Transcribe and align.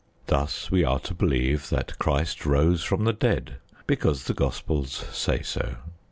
Thus 0.25 0.71
we 0.71 0.83
are 0.83 0.97
to 1.01 1.13
believe 1.13 1.69
that 1.69 1.99
Christ 1.99 2.43
rose 2.43 2.81
from 2.83 3.03
the 3.03 3.13
dead 3.13 3.57
because 3.85 4.23
the 4.23 4.33
Gospels 4.33 5.05
say 5.11 5.43
so. 5.43 5.75